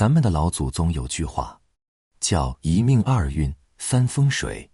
[0.00, 1.60] 咱们的老祖宗有句话，
[2.20, 4.70] 叫“一命二运三风水，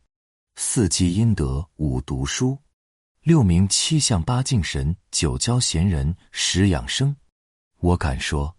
[0.54, 2.56] 四积阴德五读书，
[3.22, 7.16] 六名七相八敬神九交贤人十养生”。
[7.82, 8.56] 我敢说，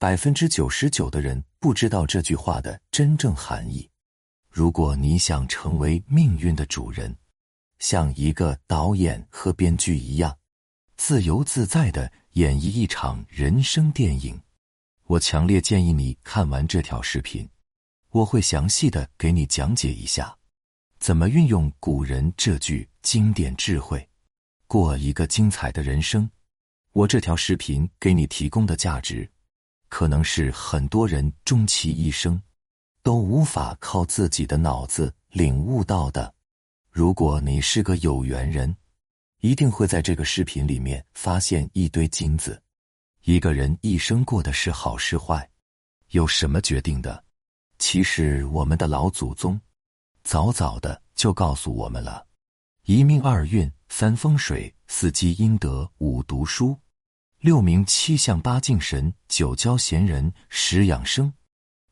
[0.00, 3.88] 百分之九十九的人不知道这句话的真正含义。
[4.50, 7.16] 如果你想成为命运的主人，
[7.78, 10.36] 像一个导演和编剧一样，
[10.96, 14.36] 自由自在的演绎一场人生电影。
[15.10, 17.44] 我强烈建议你看完这条视频，
[18.10, 20.32] 我会详细的给你讲解一下，
[21.00, 24.08] 怎么运用古人这句经典智慧，
[24.68, 26.30] 过一个精彩的人生。
[26.92, 29.28] 我这条视频给你提供的价值，
[29.88, 32.40] 可能是很多人终其一生
[33.02, 36.32] 都无法靠自己的脑子领悟到的。
[36.88, 38.72] 如果你是个有缘人，
[39.40, 42.62] 一定会在这个视频里面发现一堆金子。
[43.24, 45.48] 一个人一生过的是好是坏，
[46.10, 47.22] 由什么决定的？
[47.78, 49.60] 其实我们的老祖宗
[50.24, 52.26] 早早的就告诉我们了：
[52.84, 56.74] 一命二运三风水四积阴德五读书
[57.40, 61.32] 六名七相八敬神九交贤人十养生。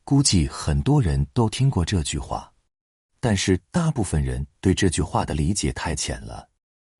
[0.03, 2.51] 估计很多人都听过这句话，
[3.19, 6.49] 但是大部分人对这句话的理解太浅了。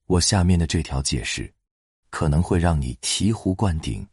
[0.05, 1.51] 我下面的这条解释
[2.11, 4.07] 可能会让你醍醐灌顶。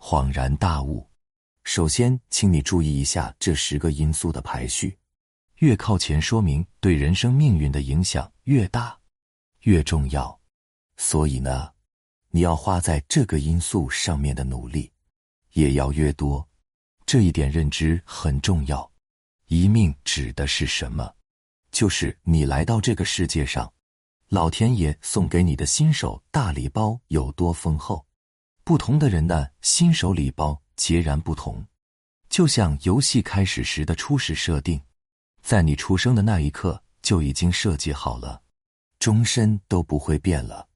[0.00, 1.06] 恍然大悟。
[1.64, 4.98] 首先，请你注意一下这十个因素的排序，
[5.56, 8.98] 越靠前，说明对人生命运的影响越大、
[9.60, 10.40] 越重要。
[10.96, 11.70] 所以呢，
[12.30, 14.90] 你要花在这个因素上面的努力
[15.52, 16.48] 也要越多。
[17.04, 18.90] 这一点认知很重要。
[19.48, 21.14] 一命指的是什么？
[21.70, 23.70] 就是你来到这个世界上，
[24.28, 28.04] 老天爷送给你的新手大礼包有多丰厚。
[28.70, 31.66] 不同的人的新手礼包截然不同，
[32.28, 34.80] 就像游戏开始时的初始设定，
[35.42, 38.40] 在你出生的那一刻就已经设计好了，
[39.00, 40.68] 终身都不会变了。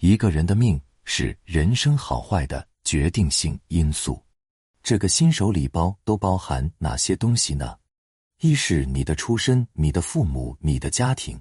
[0.00, 4.22] 一个人的命是人生好坏的决定性因素。
[4.82, 7.74] 这个新手礼包都包含哪些东西呢？
[8.42, 11.38] 一是你的出身、你的父母、你的家庭；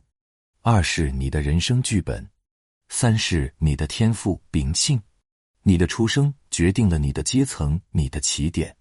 [0.61, 2.23] 二是你的人生剧本；
[2.87, 4.97] 三是你的天赋秉性。
[5.69, 8.75] 你的出生决定了你的阶层，你的起点。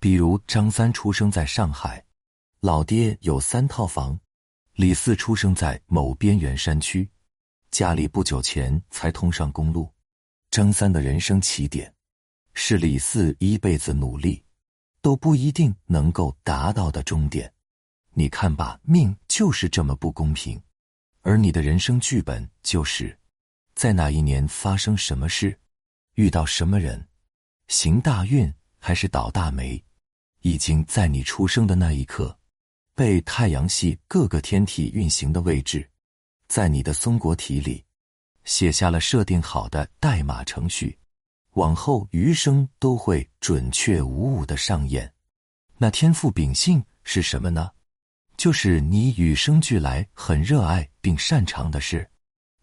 [0.00, 2.04] 比如张三出生在上海，
[2.58, 4.18] 老爹有三套房；
[4.72, 7.08] 李四出生在某边缘山区，
[7.70, 9.88] 家里不久前才通上公路。
[10.50, 11.94] 张三的人生起点，
[12.52, 14.42] 是李四一辈子努力
[15.00, 17.48] 都不一定能够达到的终点。
[18.12, 20.60] 你看吧，命就是这么不公平。
[21.20, 23.16] 而你的人生剧本，就是
[23.76, 25.56] 在哪一年发生什么事。
[26.14, 27.06] 遇到什么人，
[27.68, 29.82] 行大运还是倒大霉，
[30.42, 32.36] 已经在你出生的那一刻，
[32.94, 35.88] 被太阳系各个天体运行的位置，
[36.46, 37.84] 在你的松果体里
[38.44, 40.96] 写下了设定好的代码程序，
[41.54, 45.12] 往后余生都会准确无误的上演。
[45.76, 47.70] 那天赋秉性是什么呢？
[48.36, 52.08] 就是你与生俱来很热爱并擅长的事。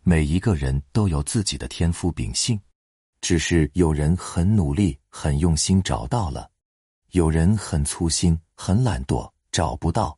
[0.03, 2.59] 每一个人都有自己的天赋秉性。
[3.21, 6.49] 只是有人很努力、很用心找到了，
[7.11, 10.17] 有人很粗心、很懒惰找不到。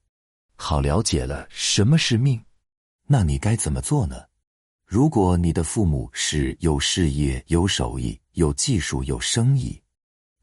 [0.55, 2.43] 好，了解了什么是命，
[3.05, 4.23] 那你该怎么做呢？
[4.85, 9.81] 如果你的父母是有事业、有手艺、有技术、有生意，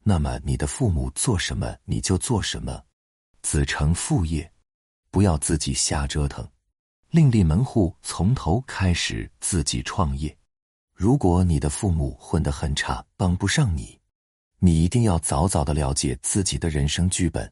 [0.03, 2.83] 那么你的父母做什么你就做什么，
[3.41, 4.51] 子承父业，
[5.09, 6.47] 不要自己瞎折腾，
[7.09, 10.37] 另立门户，从头开始自己创业。
[11.01, 13.99] 如果你的父母混得很差，帮不上你，
[14.59, 17.51] 你一定要早早的了解自己的人生剧本，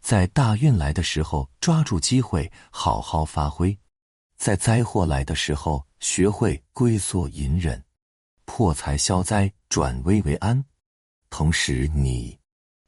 [0.00, 3.76] 在大运来的时候抓住机会好好发挥，
[4.38, 7.84] 在灾祸来的时候学会龟缩隐忍，
[8.44, 10.64] 破财消灾，转危为安。
[11.28, 12.38] 同时，你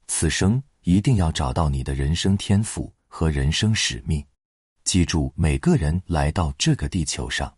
[0.07, 4.25] 此生一定要找到你的人生天赋和人生使命。
[4.85, 7.53] 记住，每个人来到这个地球上，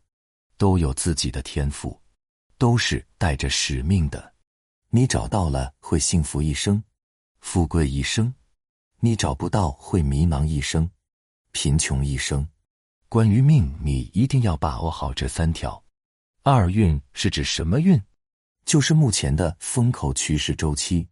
[0.57, 2.00] 都有自己的天赋。
[2.61, 4.35] 都是带着使命的，
[4.91, 6.83] 你找到了会幸福一生，
[7.39, 8.31] 富贵一生；
[8.99, 10.87] 你找不到会迷茫一生，
[11.53, 12.47] 贫穷一生。
[13.09, 15.83] 关于命，你一定要把握好这三条。
[16.43, 17.99] 二运是指什么运？
[18.63, 21.07] 就是目前的风口趋势周期，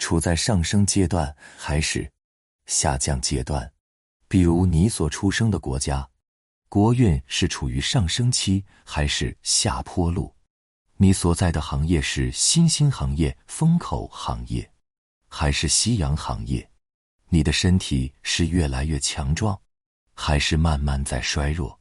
[0.00, 2.10] 处在上升阶段还是
[2.66, 3.72] 下降阶段？
[4.26, 6.10] 比如你所出生的国家，
[6.68, 10.34] 国运是处于上升期还是下坡路？
[11.02, 14.70] 你所在的行业是新兴行业、风口行业，
[15.28, 16.70] 还是夕阳行业？
[17.30, 19.58] 你的身体是越来越强壮，
[20.12, 21.80] 还是慢慢在衰弱？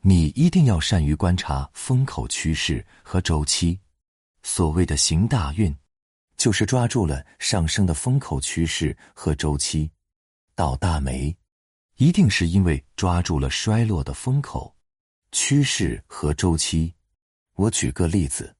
[0.00, 3.78] 你一定要善于观察风口趋势和周期。
[4.42, 5.72] 所谓的行大运，
[6.36, 9.88] 就是抓住了上升的风口趋势和周期；
[10.56, 11.36] 倒大霉，
[11.98, 14.74] 一定是因为抓住了衰落的风口、
[15.30, 16.92] 趋势和周期。
[17.54, 18.55] 我举个例子，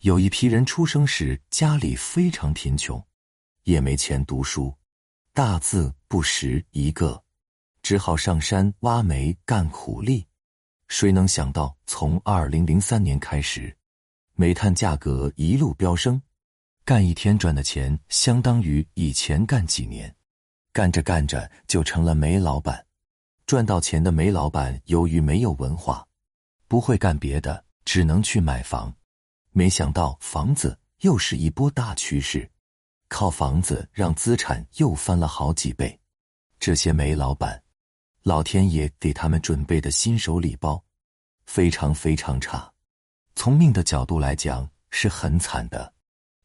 [0.00, 3.02] 有一批人出生时家里非常贫穷，
[3.64, 4.74] 也没钱读书，
[5.34, 7.22] 大字不识一个，
[7.82, 10.26] 只好上山挖煤干苦力。
[10.88, 13.76] 谁能想到，从二零零三年开始，
[14.36, 16.20] 煤炭价格一路飙升，
[16.82, 20.16] 干一天赚的钱相当于以前干几年，
[20.72, 22.86] 干着干着就成了煤老板。
[23.44, 26.08] 赚到钱的煤老板由于没有文化，
[26.68, 28.94] 不会干别的，只能去买房。
[29.52, 32.50] 没想到房子又是一波大趋势，
[33.08, 35.98] 靠房子让资产又翻了好几倍。
[36.58, 37.62] 这些煤老板。
[38.22, 40.84] 老天爷给他们准备的新手礼包，
[41.46, 42.70] 非常非常差。
[43.34, 45.90] 从命的角度来讲是很惨的，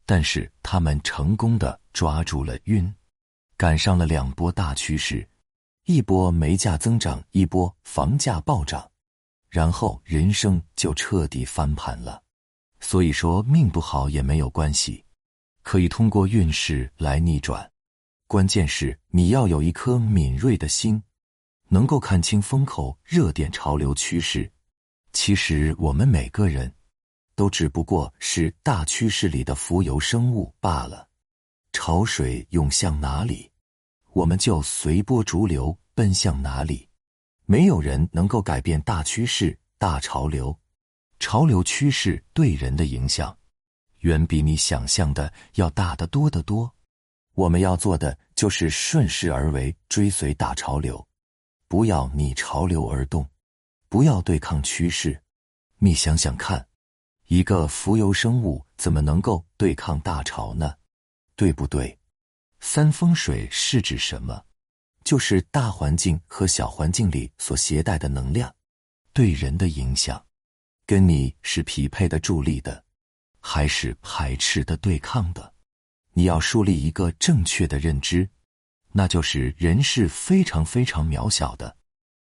[0.06, 2.96] 但是他们成功的抓住了运，
[3.58, 5.28] 赶上了两波大趋势，
[5.84, 8.90] 一波煤价增长，一波房价暴涨，
[9.50, 12.24] 然后人生就彻底翻盘了。
[12.88, 15.04] 所以说命不好也没有关系，
[15.64, 17.68] 可以通过运势来逆转。
[18.28, 21.02] 关键是你要有一颗敏锐的心。
[21.68, 24.50] 能够看清风口、热点、潮流趋势，
[25.14, 26.72] 其实我们每个人
[27.36, 31.10] 都只不过是大趋势里的浮游生物罢了。
[31.74, 33.50] 潮水涌向哪里，
[34.12, 36.88] 我们就随波逐流奔向哪里。
[37.48, 40.56] 没有人能够改变大趋势、大潮流。
[41.19, 43.38] 潮流趋势对人的影响，
[44.00, 46.73] 远比你想象的要大得多得多。
[47.33, 51.06] 我们要做的就是顺势而为，追随大潮流。
[51.67, 53.27] 不要逆潮流而动，
[53.89, 55.21] 不要对抗趋势。
[55.77, 56.65] 你想想看，
[57.27, 60.75] 一个浮游生物怎么能够对抗大潮呢？
[61.35, 61.97] 对不对？
[62.62, 64.45] 三风水是指什么？
[65.03, 68.51] 就是大环境和小环境里所携带的能量
[69.13, 70.25] 对人的影响，
[70.88, 72.84] 跟你是匹配的、助力的，
[73.40, 75.54] 还是排斥的、对抗的？
[76.14, 78.30] 你要树立一个正确的认知。
[78.92, 81.76] 那就是人是非常非常渺小的，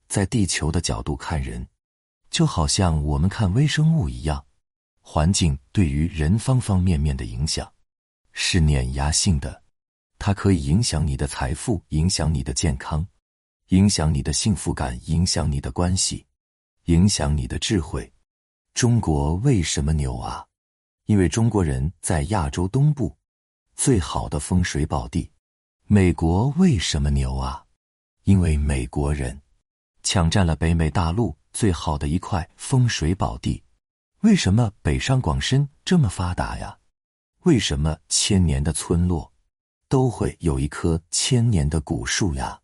[0.08, 1.66] 在地球的角度看人，
[2.30, 4.42] 就好像我们看微生物一样，
[5.00, 7.70] 环境对于人方方面面的影响
[8.30, 9.62] 是碾压性的，
[10.18, 13.04] 它可以影响你的财富，影响你的健康，
[13.68, 16.24] 影响你的幸福感，影响你的关系，
[16.84, 18.11] 影响你的智慧。
[18.74, 20.44] 中国为什么牛啊？
[21.06, 23.14] 因为中国人在亚洲东部
[23.76, 25.30] 最好的风水宝地。
[25.86, 27.64] 美国为什么牛啊？
[28.24, 29.38] 因为美国人
[30.02, 33.62] 抢占了北美大陆最好的一块风水宝地。
[34.20, 36.78] 为什么北上广深这么发达呀？
[37.42, 39.30] 为什么千年的村落
[39.86, 42.58] 都会有一棵千年的古树呀？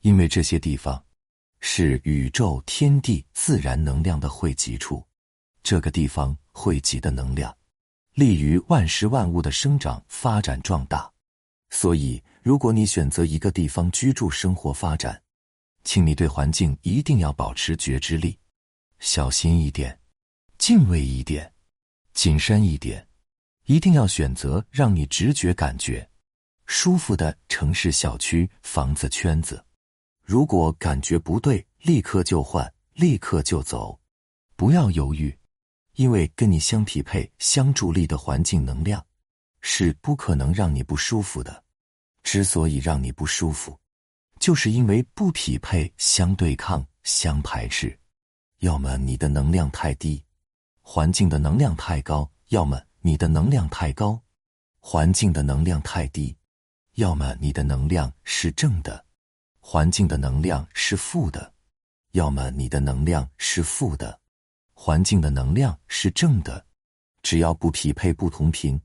[0.00, 1.04] 因为这些地方
[1.60, 5.04] 是宇宙天地自然能量的汇集处，
[5.62, 7.56] 这个地方汇集的能量
[8.14, 11.10] 利于万事万物的生长发展壮大，
[11.70, 12.22] 所以。
[12.44, 15.22] 如果你选择一个地方居住、生活、发展，
[15.84, 18.36] 请你对环境一定要保持觉知力，
[18.98, 19.96] 小心一点，
[20.58, 21.52] 敬畏一点，
[22.14, 23.06] 谨慎一点，
[23.66, 26.10] 一定要选择让你直觉感觉
[26.66, 29.64] 舒服的城市、小区、房子、圈子。
[30.24, 34.00] 如果感觉不对，立刻就换，立刻就走，
[34.56, 35.32] 不要犹豫，
[35.94, 39.04] 因为跟你相匹配、相助力的环境能量
[39.60, 41.62] 是不可能让你不舒服的。
[42.22, 43.76] 之所以让你不舒服，
[44.38, 47.98] 就是因为不匹配、相对抗、相排斥。
[48.60, 50.24] 要么你的能量太低，
[50.82, 54.22] 环境的能量太高；要么你的能量太高，
[54.78, 56.32] 环境的能量太低；
[56.94, 59.04] 要么你的能量是正的，
[59.58, 61.52] 环境的能量是负的；
[62.12, 64.20] 要么你的能量是负的，
[64.72, 66.64] 环境的能量是正的。
[67.22, 68.80] 只要不匹配、不同频。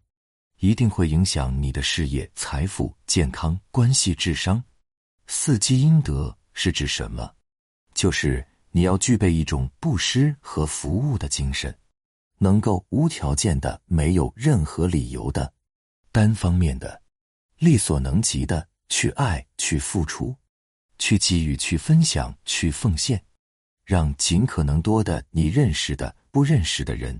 [0.59, 4.63] 一定会影响你的事业、财富、健康、关系、智商。
[5.27, 7.31] 四积阴德是指什么？
[7.93, 11.77] 就是你要具备一种布施和服务的精神，
[12.39, 15.53] 能够无条件的、没有任何理由的、
[16.11, 16.99] 单方面的、
[17.59, 20.35] 力所能及的去爱、去付出、
[20.97, 23.23] 去给予、去分享、去奉献，
[23.87, 27.17] 让尽可能多的你认识的、不认识的人，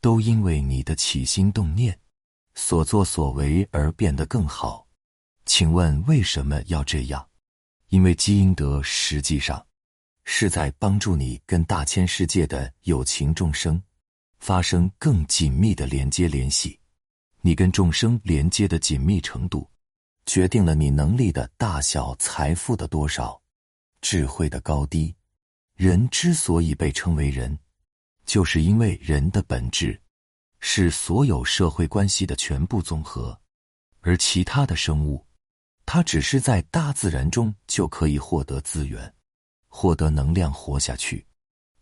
[0.00, 1.98] 都因为你的起心动念。
[2.54, 4.86] 所作所为而变得更好，
[5.46, 7.28] 请问为什么要这样？
[7.88, 9.66] 因为积阴德实际上
[10.24, 13.82] 是在帮助你跟大千世界的有情众生
[14.38, 16.78] 发生更紧密的连接联系。
[17.40, 19.68] 你跟众生连接的紧密程度，
[20.24, 23.42] 决定了你能力的大小、财富的多少、
[24.00, 25.12] 智慧的高低。
[25.76, 27.58] 人之所以被称为人，
[28.24, 30.00] 就是因为人的本质
[30.58, 33.38] 是所有社会关系的全部总和，
[34.00, 35.22] 而其他的生物。
[35.84, 39.14] 它只是在大自然中就可以获得资源、
[39.68, 41.24] 获得能量活下去，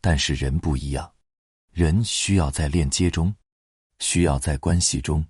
[0.01, 1.11] 但是人不一样，
[1.73, 3.35] 人需要在链接中，
[4.01, 5.25] 需要在关系中，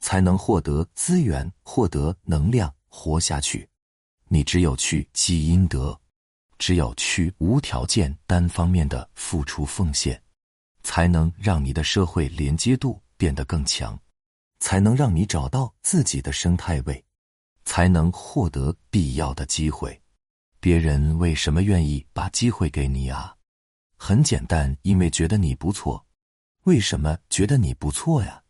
[0.00, 3.68] 才能获得资源、获得能量活下去。
[4.28, 6.00] 你只有去积阴德，
[6.58, 10.22] 只有去无条件、单方面的付出奉献，
[10.82, 13.98] 才能让你的社会连接度变得更强，
[14.60, 17.04] 才能让你找到自己的生态位。
[17.64, 20.00] 才能获得必要的机会。
[20.58, 23.36] 别人为什么愿意把机会给你啊？
[23.98, 26.06] 很简单，因为觉得你不错。
[26.64, 28.42] 为什么觉得你不错呀？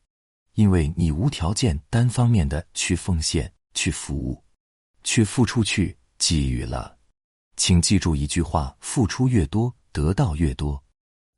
[0.55, 4.45] 因为你无条件、单方面的去奉献、去服务、
[5.03, 6.98] 去付出、去给予了。
[7.59, 10.81] 请记住一句话：付出越多，得到越多。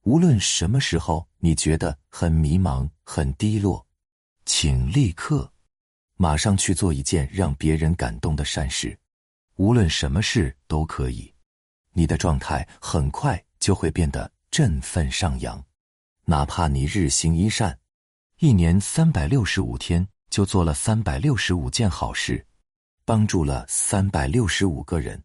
[0.03, 3.85] 无论什么时候你觉得很迷茫、很低落，
[4.45, 5.51] 请立刻。
[6.17, 8.97] 马上去做一件让别人感动的善事，
[9.57, 11.33] 无论什么事都可以。
[11.95, 15.63] 你的状态很快就会变得振奋上扬。
[16.27, 17.77] 哪怕你日行一善，
[18.41, 22.47] 一年三百六十五天就做了三百六十五件好事，
[23.07, 25.21] 帮助了三百六十五个人。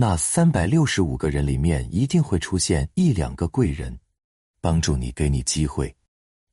[0.00, 3.98] 那三百六十五个人里面一定会出现一两个贵人，
[4.60, 5.92] 帮助你，给你机会，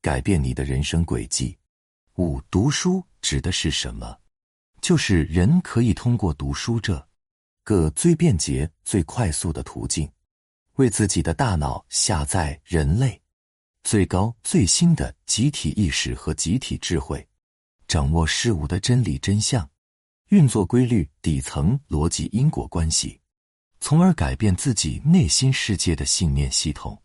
[0.02, 1.56] 改变你的人生轨迹。
[2.16, 3.06] 五读书。
[3.22, 4.18] 指的是什么？
[4.82, 7.08] 就是人可以通过读书这
[7.64, 10.12] 个最便捷、最快速的途径，
[10.78, 13.22] 为自己的大脑下载人类
[13.84, 17.28] 最高、最新的集体意识和集体智慧，
[17.88, 19.70] 掌握事物的真理真相、
[20.30, 23.20] 运作规律、底层逻辑、因果关系，
[23.88, 27.00] 从而改变自己内心世界的信念系统、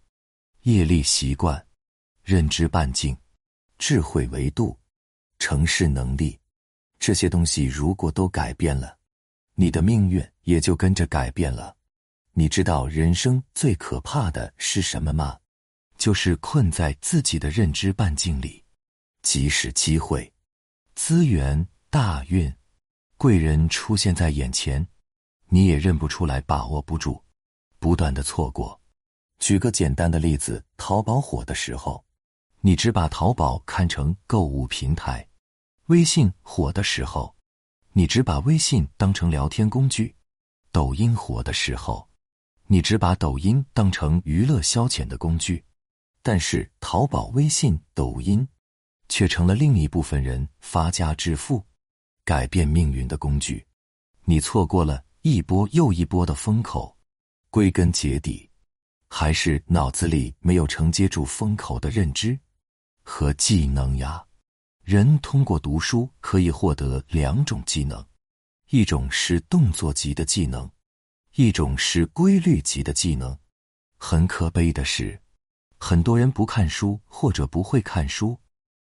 [0.62, 1.62] 业力习惯、
[2.24, 3.14] 认知半径、
[3.76, 4.74] 智慧维度。
[5.38, 6.40] 城市能力，
[6.98, 8.96] 这些东西如果都改变了，
[9.56, 11.76] 你的命运也就跟着改变了。
[12.32, 15.38] 你知道人生最可怕的是什么吗？
[15.98, 18.64] 就是困在自己的认知半径里。
[19.20, 20.32] 即使机会、
[20.94, 22.50] 资源、大运、
[23.18, 24.86] 贵人出现在眼前，
[25.52, 27.20] 你也认不出来，把握不住，
[27.80, 28.80] 不断的错过。
[29.40, 32.04] 举个简单的例子，淘宝火的时候，
[32.60, 35.26] 你只把淘宝看成购物平台。
[35.86, 37.34] 微信火的时候，
[37.92, 40.14] 你只把微信当成聊天工具；
[40.70, 42.08] 抖音火的时候，
[42.68, 45.64] 你只把抖音当成娱乐消遣的工具。
[46.22, 48.46] 但是，淘宝、微信、抖音，
[49.08, 51.64] 却成了另一部分人发家致富、
[52.24, 53.66] 改变命运的工具。
[54.26, 56.96] 你错过了一波又一波的风口，
[57.50, 58.48] 归根结底，
[59.10, 62.38] 还是脑子里没有承接住风口的认知
[63.02, 64.24] 和技能呀。
[64.82, 68.02] 人通过读书可以获得两种技能，
[68.70, 70.68] 一种是动作级的技能，
[71.34, 73.38] 一种是规律级的技能。
[73.98, 75.20] 很可悲的是，
[75.76, 78.40] 很多人不看书或者不会看书，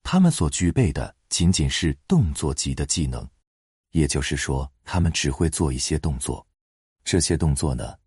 [0.01, 3.29] 他们所具备的仅仅是动作级的技能，
[3.95, 6.45] 也就是说，他们只会做一些动作，
[7.05, 7.97] 这些动作呢，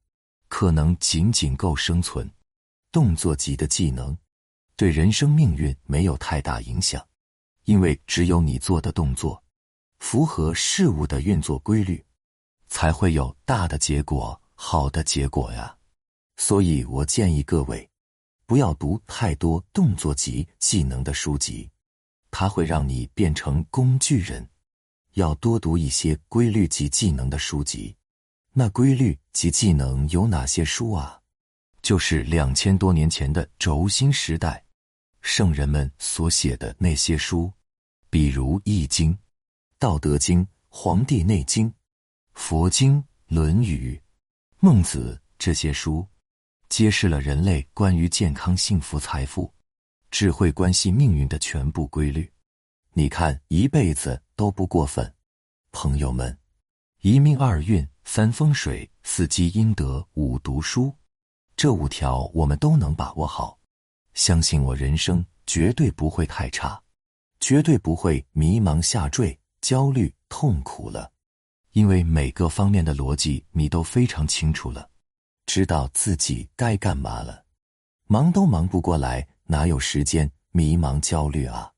[0.46, 2.30] 可能仅仅够生存。
[2.92, 4.14] 动作级的技能
[4.76, 7.02] 对人生命运没有太大影响。
[7.64, 9.42] 因为只有你做的动作
[10.00, 12.04] 符合事物的运作规律，
[12.68, 15.74] 才会有大的结果、好的结果呀。
[16.36, 17.88] 所以我建议各位，
[18.44, 21.70] 不要读太多动作级技能的书籍，
[22.30, 24.46] 它会让你变成工具人。
[25.18, 27.94] 要多读一些规律及技能的书籍。
[28.52, 31.20] 那规律及技能有哪些书啊？
[31.82, 34.64] 就是两千多年前的轴心时代
[35.20, 37.52] 圣人们所写的那些书。
[38.10, 39.12] 比如《易经》
[39.78, 41.66] 《道德经》《黄帝内经》
[42.34, 42.96] 《佛经》
[43.26, 43.94] 《论语》
[44.60, 46.06] 《孟子》这些书，
[46.68, 49.52] 揭示了人类关于健康、幸福、财富、
[50.10, 52.30] 智慧、关系、命运的全部规律。
[52.92, 55.12] 你看，一辈子都不过分。
[55.72, 56.38] 朋友们，
[57.00, 60.94] 一命二运三风水四积阴德五读书，
[61.56, 63.58] 这五条我们都能把握好，
[64.14, 66.80] 相信我，人生绝对不会太差。
[67.40, 71.10] 绝对不会迷茫下坠、焦虑、痛苦了。
[71.72, 74.88] 因为每个方面的逻辑你都非常清楚了，
[75.46, 77.44] 知道自己该干嘛了。
[78.06, 81.72] 忙都忙不过来，哪有时间迷茫焦虑啊？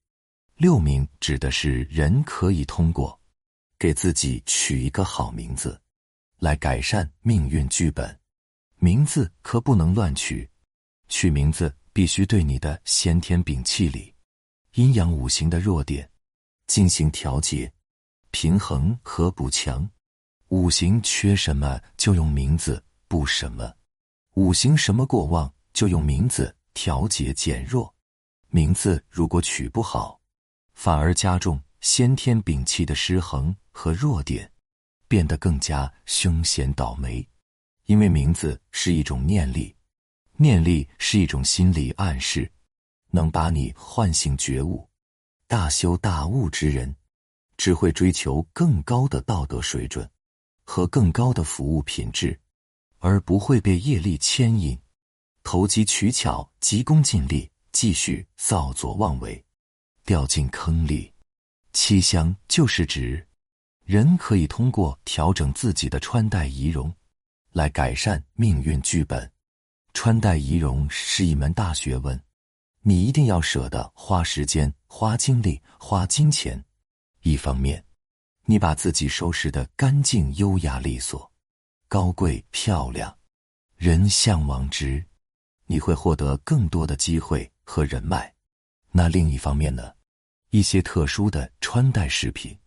[0.61, 3.19] 六名指的是人可以通过
[3.79, 5.81] 给自己取一个好名字，
[6.39, 8.21] 来改善命运剧本。
[8.77, 10.47] 名字可不能乱取，
[11.09, 14.15] 取名字必须对你的先天禀气里、
[14.75, 16.07] 阴阳五行的弱点
[16.67, 17.73] 进行调节、
[18.31, 19.91] 平衡和补强。
[20.49, 23.75] 五行缺什么就用名字补什么，
[24.35, 25.51] 五行什么过旺。
[25.73, 27.95] 就用名字调节减弱，
[28.49, 30.20] 名字如果取不好，
[30.83, 34.51] 反而加重先天禀气的失衡和弱点，
[35.09, 37.29] 变得更加凶险倒霉。
[37.85, 39.77] 因为名字是一种念力，
[40.39, 42.51] 念力是一种心理暗示，
[43.11, 44.89] 能把你唤醒觉悟。
[45.47, 46.97] 大修大悟之人，
[47.59, 50.11] 只会追求更高的道德水准
[50.65, 52.41] 和更高的服务品质，
[53.01, 54.81] 而不会被业力牵引。
[55.43, 59.45] 投机取巧、急功近利，继续造作妄为，
[60.05, 61.13] 掉进坑里。
[61.73, 63.27] 七香就是指
[63.85, 66.93] 人可以通过调整自己的穿戴仪容，
[67.53, 69.31] 来改善命运剧本。
[69.93, 72.21] 穿戴仪容是一门大学问，
[72.83, 76.65] 你一定要舍得花时间、花精力、花金钱。
[77.23, 77.85] 一方面，
[78.45, 81.31] 你把自己收拾的干净、优雅、利索、
[81.89, 83.17] 高贵、漂亮，
[83.77, 85.05] 人向往之。
[85.67, 88.33] 你会获得更多的机会和人脉。
[88.93, 89.93] 那另一方面呢？
[90.51, 92.59] 一些特殊的穿戴饰品，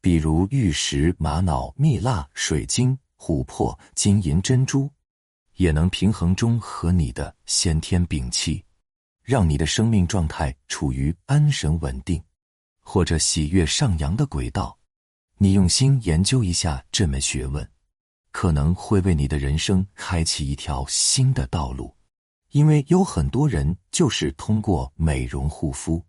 [0.00, 4.90] 比如玉石、玛瑙、蜜蜡、水晶、琥珀、金银、珍珠，
[5.56, 8.64] 也能平衡中和你的先天禀气，
[9.22, 12.22] 让你的生命状态处于安神稳定
[12.80, 14.78] 或者喜悦上扬的轨道。
[15.38, 17.68] 你用心研究一下这门学问，
[18.30, 21.95] 可能会为你的人生开启一条新的道路。
[22.56, 26.02] 因为有很多人就是通过美容护肤、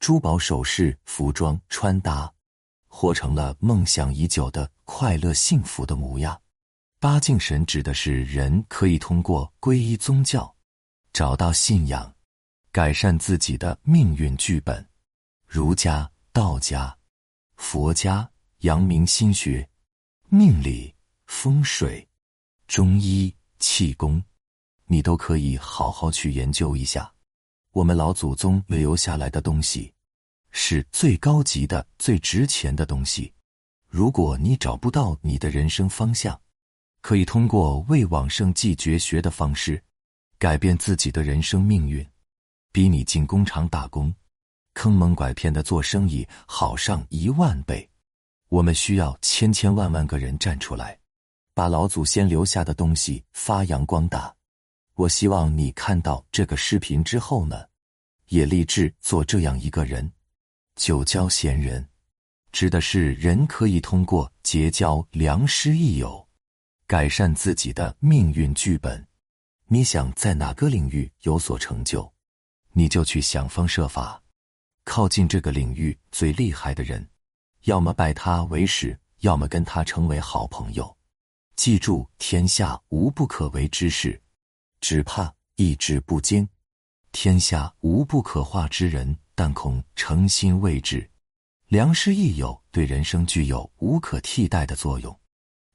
[0.00, 2.32] 珠宝首饰、服装穿搭，
[2.88, 6.40] 活成了梦想已久的快乐幸福的模样。
[6.98, 10.56] 八敬神指的是人可以通过皈依宗教，
[11.12, 12.10] 找到信仰，
[12.70, 14.88] 改善自己的命运剧本。
[15.46, 16.96] 儒家、道家、
[17.56, 18.26] 佛家、
[18.60, 19.68] 阳明心学、
[20.30, 20.94] 命理、
[21.26, 22.08] 风水、
[22.66, 24.24] 中医、气功。
[24.92, 27.10] 你都可以好好去研究一下，
[27.70, 29.90] 我们老祖宗留下来的东西，
[30.50, 33.32] 是最高级的、最值钱的东西。
[33.88, 36.38] 如果你找不到你的人生方向，
[37.00, 39.82] 可以通过为往圣继绝学的方式，
[40.38, 42.06] 改变自己的人生命运，
[42.70, 44.14] 比你进工厂打工、
[44.74, 47.88] 坑蒙拐骗的做生意好上一万倍。
[48.50, 50.98] 我们需要千千万万个人站出来，
[51.54, 54.30] 把老祖先留下的东西发扬光大。
[54.94, 57.64] 我希望你看到这个视频之后呢，
[58.28, 60.10] 也立志做这样一个人。
[60.76, 61.86] 九交贤人，
[62.50, 66.26] 指的是人可以通过结交良师益友，
[66.86, 69.06] 改善自己的命运剧本。
[69.66, 72.10] 你想在哪个领域有所成就，
[72.72, 74.22] 你就去想方设法，
[74.84, 77.06] 靠近这个领域最厉害的人，
[77.62, 80.94] 要么拜他为师，要么跟他成为好朋友。
[81.56, 84.21] 记住，天下无不可为之事。
[84.82, 86.46] 只怕意志不坚，
[87.12, 91.08] 天下无不可化之人，但恐诚心未至。
[91.68, 95.18] 良师益友对人生具有无可替代的作用。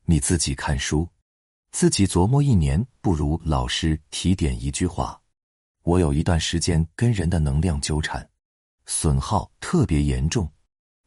[0.03, 1.07] 你自己看书，
[1.71, 5.19] 自己琢磨一年，不如老师提点一句话。
[5.83, 8.29] 我有一段时间跟人的能量纠缠，
[8.85, 10.51] 损耗特别严重，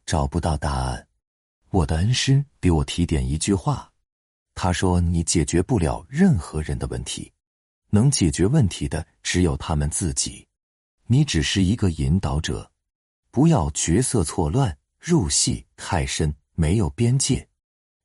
[0.07, 1.07] 找不到答案。
[1.69, 3.91] 我的恩师给我提点一句话，
[4.55, 7.31] 他说：“你解决不了任何人的问题。”
[7.93, 10.47] 能解决问题的只有他们自己，
[11.07, 12.71] 你只是一个引导者，
[13.31, 17.45] 不要角色错乱，入戏太深，没有边界。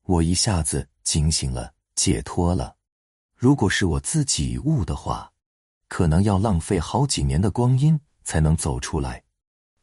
[0.03, 2.77] 我一下子警醒了，解脱了。
[3.37, 5.33] 如果是我自己悟的话，
[5.88, 9.22] 可能要浪费好几年的光阴才能走出来。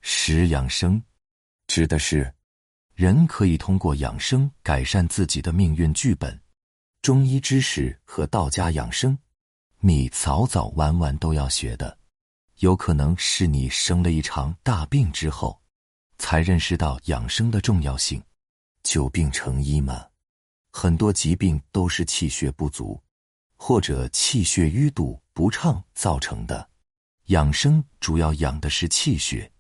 [0.02, 1.02] 食养生，
[1.68, 2.34] 指的是
[2.94, 6.38] 人可以通过养生改善自己的命运剧本。
[7.02, 9.18] 中医知识和道家养生。
[9.86, 11.98] 你早早晚晚都要学的，
[12.60, 15.62] 有可能是你生了一场大病之后，
[16.18, 18.24] 才认识到养生的重要性。
[18.84, 20.08] 久病成医嘛，
[20.72, 22.98] 很多疾病都是气血不足，
[23.58, 26.70] 或者气血淤堵不畅造成的。
[27.26, 29.52] 养生主要养的是气血，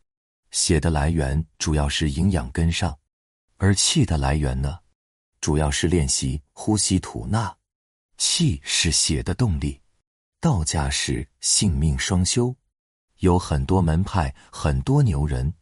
[0.51, 2.97] 血的来源主要是营养跟上，
[3.57, 4.79] 而气的来源呢，
[5.41, 7.53] 主要是练习呼吸吐纳，
[8.17, 9.77] 气是血的动力。
[10.43, 12.53] 道家是性命双修，
[13.19, 15.53] 有很多门派，很多牛人，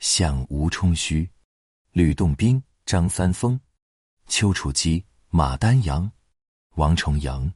[0.00, 1.30] 像吴冲虚、
[1.92, 3.60] 吕洞宾、张三丰、
[4.26, 6.10] 丘处机、马丹阳、
[6.74, 7.48] 王重阳。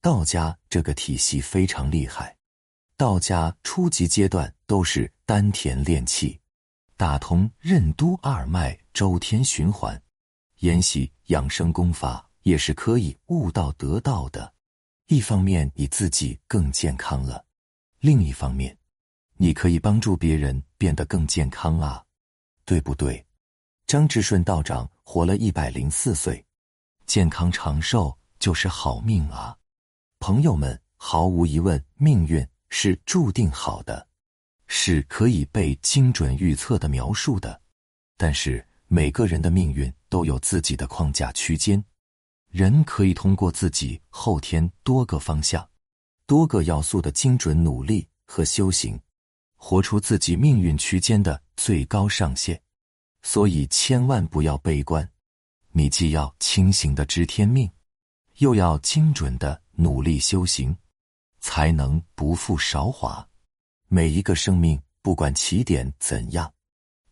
[0.00, 2.36] 道家这个体系非常厉害。
[2.96, 6.40] 道家初级阶段都是丹田练气，
[6.96, 10.02] 打通任督二脉，周天循环。
[10.58, 14.52] 研习养生功法也是可以悟道得道的，
[15.10, 17.44] 一方面你自己更健康了，
[17.98, 18.78] 另一方面，
[19.34, 22.00] 你可以帮助别人变得更健康啊，
[22.64, 23.26] 对不对？
[23.88, 26.46] 张志顺道长活了一百零四岁，
[27.06, 29.58] 健康长寿就是好命啊！
[30.20, 34.06] 朋友们，毫无疑问，命运是注定好的，
[34.68, 37.60] 是可以被精准预测的描述的，
[38.16, 38.64] 但是。
[38.92, 41.80] 每个人的命运都有自己的框架区间，
[42.50, 45.66] 人可以通过自己后天多个方向、
[46.26, 49.00] 多个要素的精准努力和修行，
[49.56, 52.60] 活出自己命运区间的最高上限。
[53.22, 55.08] 所以千万不要悲观，
[55.72, 57.70] 你既要清醒的知天命，
[58.38, 60.76] 又要精准的努力修行，
[61.40, 63.26] 才能不负韶华。
[63.88, 66.52] 每一个生命，不管起点怎样。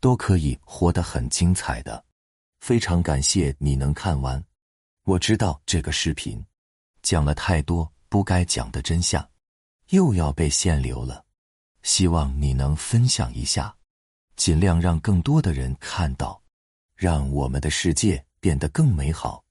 [0.00, 2.04] 都可以活得很精彩的，
[2.60, 4.40] 非常感谢你能看完。
[5.08, 6.44] 我知道这个视频
[7.00, 9.26] 讲了太多不该讲的真相，
[9.88, 11.24] 又要被限流了。
[11.82, 13.74] 希望你能分享一下，
[14.36, 16.38] 尽量让更多的人看到，
[16.94, 19.42] 让我们的世界变得更美好。